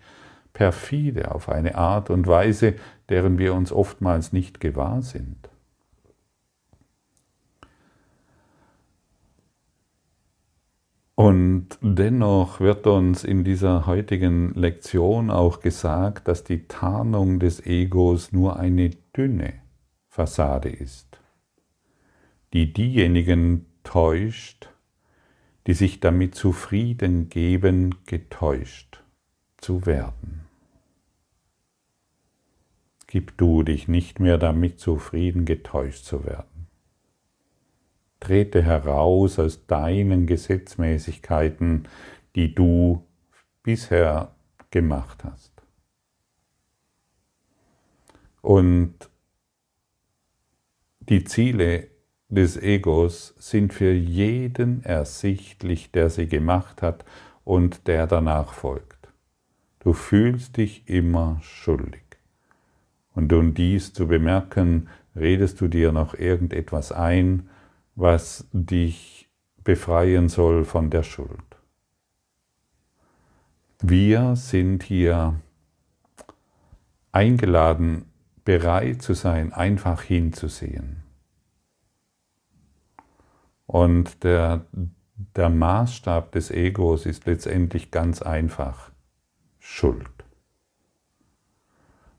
perfide 0.52 1.34
auf 1.34 1.50
eine 1.50 1.76
Art 1.76 2.10
und 2.12 2.28
Weise, 2.28 2.76
deren 3.10 3.39
wir 3.39 3.56
uns 3.56 3.72
oftmals 3.72 4.32
nicht 4.34 4.60
gewahr 4.60 5.02
sind. 5.02 5.50
Und 11.16 11.70
dennoch 11.82 12.60
wird 12.60 12.86
uns 12.86 13.24
in 13.24 13.44
dieser 13.44 13.86
heutigen 13.86 14.54
Lektion 14.56 15.32
auch 15.32 15.62
gesagt, 15.62 16.28
dass 16.28 16.44
die 16.44 16.68
Tarnung 16.68 17.39
des 17.39 17.66
Egos 17.66 18.32
nur 18.32 18.60
eine 18.60 18.89
dünne 19.16 19.62
Fassade 20.13 20.69
ist, 20.69 21.19
die 22.54 22.71
diejenigen 22.71 23.65
täuscht, 23.84 24.69
die 25.65 25.73
sich 25.73 26.02
damit 26.02 26.36
zufrieden 26.36 27.30
geben, 27.30 27.95
getäuscht 28.06 29.02
zu 29.58 29.88
werden. 29.88 30.41
Gib 33.08 33.36
du 33.39 33.63
dich 33.63 33.88
nicht 33.88 34.19
mehr 34.19 34.38
damit 34.38 34.80
zufrieden, 34.80 35.45
getäuscht 35.45 36.06
zu 36.06 36.23
werden. 36.26 36.67
Trete 38.19 38.62
heraus 38.62 39.39
aus 39.39 39.65
deinen 39.65 40.28
Gesetzmäßigkeiten, 40.28 41.88
die 42.36 42.54
du 42.54 43.04
bisher 43.63 44.36
gemacht 44.69 45.23
hast. 45.23 45.52
Und 48.43 49.10
die 51.10 51.24
Ziele 51.24 51.88
des 52.30 52.58
Egos 52.58 53.36
sind 53.38 53.74
für 53.74 53.92
jeden 53.92 54.84
ersichtlich, 54.84 55.92
der 55.92 56.10
sie 56.10 56.28
gemacht 56.28 56.82
hat 56.82 57.06
und 57.44 57.88
der 57.88 58.08
danach 58.08 58.54
folgt. 58.54 59.10
Du 59.80 59.94
fühlst 59.94 60.58
dich 60.58 60.88
immer 60.88 61.39
schuldig. 61.42 62.04
Und 63.13 63.32
um 63.34 63.54
dies 63.54 63.94
zu 63.94 64.08
bemerken, 64.08 64.89
redest 65.16 65.62
du 65.62 65.68
dir 65.68 65.92
noch 65.92 66.16
irgendetwas 66.16 66.92
ein, 66.92 67.50
was 67.96 68.48
dich 68.54 69.30
befreien 69.63 70.30
soll 70.30 70.66
von 70.66 70.89
der 70.89 71.04
Schuld. 71.04 71.39
Wir 73.82 74.36
sind 74.36 74.84
hier 74.84 75.39
eingeladen, 77.12 78.06
bereit 78.46 79.02
zu 79.02 79.14
sein, 79.14 79.54
einfach 79.54 80.02
hinzusehen. 80.02 81.04
Und 83.66 84.24
der, 84.24 84.66
der 85.36 85.50
Maßstab 85.50 86.32
des 86.32 86.52
Egos 86.52 87.06
ist 87.06 87.26
letztendlich 87.26 87.92
ganz 87.92 88.22
einfach 88.22 88.92
Schuld. 89.60 90.08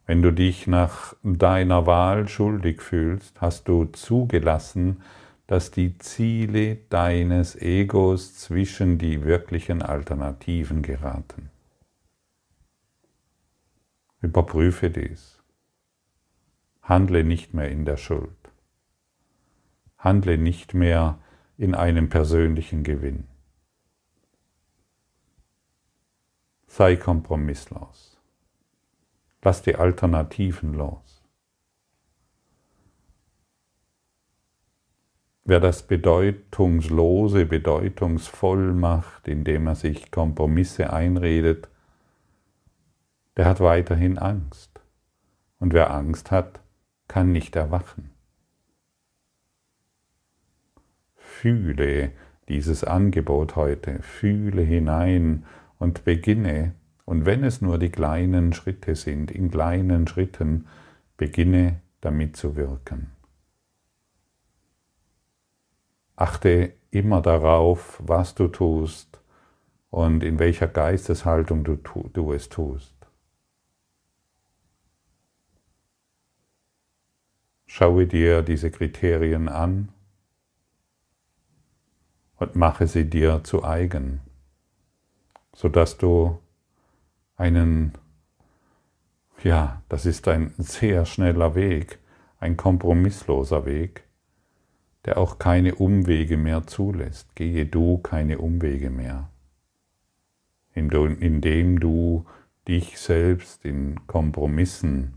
Wenn 0.07 0.23
du 0.23 0.33
dich 0.33 0.67
nach 0.67 1.15
deiner 1.23 1.87
Wahl 1.87 2.29
schuldig 2.29 2.83
fühlst, 2.83 3.41
hast 3.41 3.69
du 3.69 3.87
zugelassen, 3.87 5.03
dass 5.47 5.71
die 5.71 5.99
Ziele 5.99 6.77
deines 6.89 7.57
Egos 7.57 8.35
zwischen 8.35 8.99
die 8.99 9.25
wirklichen 9.25 9.83
Alternativen 9.83 10.83
geraten. 10.83 11.51
Überprüfe 14.21 14.91
dies. 14.91 15.43
Handle 16.85 17.25
nicht 17.25 17.55
mehr 17.55 17.70
in 17.70 17.87
der 17.87 17.97
Schuld. 17.97 18.37
Handle 19.97 20.37
nicht 20.37 20.75
mehr 20.75 21.18
in 21.57 21.75
einem 21.75 22.11
persönlichen 22.11 22.85
Gewinn. 22.85 23.27
Sei 26.66 26.97
kompromisslos. 26.97 28.20
Lass 29.40 29.62
die 29.62 29.77
Alternativen 29.77 30.75
los. 30.75 31.23
Wer 35.44 35.61
das 35.61 35.87
Bedeutungslose 35.87 37.47
bedeutungsvoll 37.47 38.75
macht, 38.75 39.27
indem 39.27 39.68
er 39.68 39.75
sich 39.75 40.11
Kompromisse 40.11 40.92
einredet, 40.92 41.68
der 43.38 43.47
hat 43.47 43.61
weiterhin 43.61 44.18
Angst. 44.18 44.81
Und 45.59 45.73
wer 45.73 45.90
Angst 45.90 46.31
hat, 46.31 46.61
kann 47.14 47.31
nicht 47.31 47.55
erwachen. 47.55 48.11
Fühle 51.14 52.11
dieses 52.48 52.83
Angebot 52.83 53.55
heute, 53.55 54.03
fühle 54.03 54.62
hinein 54.62 55.46
und 55.79 56.05
beginne, 56.05 56.74
und 57.05 57.24
wenn 57.24 57.44
es 57.44 57.61
nur 57.61 57.79
die 57.79 57.90
kleinen 57.90 58.53
Schritte 58.53 58.96
sind, 58.96 59.31
in 59.31 59.48
kleinen 59.53 60.09
Schritten, 60.09 60.66
beginne 61.16 61.81
damit 62.00 62.37
zu 62.37 62.57
wirken. 62.57 63.12
Achte 66.16 66.72
immer 66.90 67.22
darauf, 67.22 68.03
was 68.05 68.35
du 68.35 68.48
tust 68.48 69.20
und 69.90 70.24
in 70.24 70.40
welcher 70.40 70.66
Geisteshaltung 70.66 71.62
du, 71.62 71.77
du 72.12 72.33
es 72.33 72.48
tust. 72.48 72.93
Schaue 77.77 78.07
dir 78.07 78.43
diese 78.43 78.71
Kriterien 78.71 79.49
an 79.49 79.89
und 82.37 82.55
mache 82.55 82.87
sie 82.87 83.11
dir 83.11 83.43
zu 83.43 83.65
eigen, 83.65 84.21
sodass 85.53 85.99
du 85.99 86.39
einen, 87.35 87.95
ja, 89.43 89.83
das 89.89 90.07
ist 90.07 90.29
ein 90.29 90.55
sehr 90.57 91.05
schneller 91.05 91.57
Weg, 91.57 91.99
ein 92.39 92.57
kompromissloser 92.57 93.67
Weg, 93.67 94.05
der 95.05 95.19
auch 95.19 95.41
keine 95.41 95.75
Umwege 95.75 96.37
mehr 96.37 96.69
zulässt. 96.69 97.35
Gehe 97.35 97.67
du 97.67 97.99
keine 97.99 98.39
Umwege 98.39 98.91
mehr, 98.91 99.31
indem 100.75 101.81
du 101.81 102.25
dich 102.69 103.01
selbst 103.01 103.65
in 103.65 104.07
Kompromissen 104.07 105.15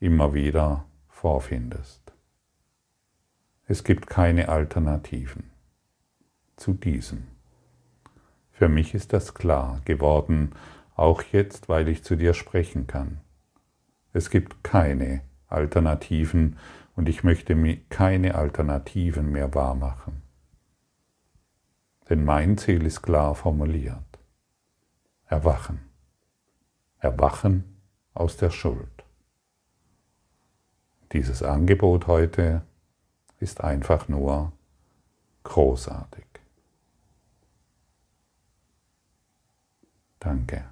immer 0.00 0.34
wieder 0.34 0.86
vorfindest. 1.24 2.12
Es 3.66 3.82
gibt 3.82 4.08
keine 4.08 4.50
Alternativen 4.50 5.44
zu 6.56 6.74
diesem. 6.74 7.28
Für 8.50 8.68
mich 8.68 8.92
ist 8.92 9.14
das 9.14 9.32
klar 9.32 9.80
geworden, 9.86 10.52
auch 10.96 11.22
jetzt, 11.22 11.70
weil 11.70 11.88
ich 11.88 12.04
zu 12.04 12.16
dir 12.16 12.34
sprechen 12.34 12.86
kann. 12.86 13.22
Es 14.12 14.28
gibt 14.28 14.62
keine 14.62 15.22
Alternativen 15.46 16.58
und 16.94 17.08
ich 17.08 17.24
möchte 17.24 17.54
mir 17.54 17.78
keine 17.88 18.34
Alternativen 18.34 19.32
mehr 19.32 19.54
wahrmachen. 19.54 20.20
Denn 22.10 22.22
mein 22.22 22.58
Ziel 22.58 22.84
ist 22.84 23.00
klar 23.00 23.34
formuliert. 23.34 24.18
Erwachen. 25.24 25.80
Erwachen 26.98 27.80
aus 28.12 28.36
der 28.36 28.50
Schuld. 28.50 29.03
Dieses 31.14 31.44
Angebot 31.44 32.08
heute 32.08 32.62
ist 33.38 33.62
einfach 33.62 34.08
nur 34.08 34.52
großartig. 35.44 36.26
Danke. 40.18 40.64